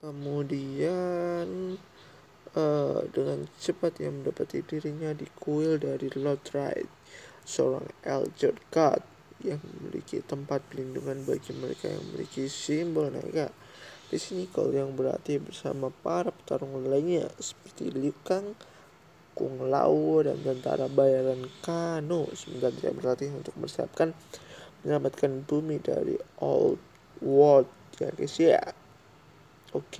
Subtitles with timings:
[0.00, 1.76] Kemudian
[2.56, 6.88] uh, dengan cepat ia mendapati dirinya di kuil dari Lord Wright,
[7.44, 9.04] seorang Elder God
[9.44, 13.52] yang memiliki tempat pelindungan bagi mereka yang memiliki simbol naga.
[14.08, 18.56] Di sini kau yang berarti bersama para petarung lainnya seperti Liu Kang,
[19.36, 24.16] Kung Lao, dan tentara bayaran Kano sementara tidak berlatih untuk mempersiapkan
[24.80, 26.80] menyelamatkan bumi dari Old
[27.20, 27.68] World
[28.00, 28.79] ya guys ya.
[29.72, 29.96] ok.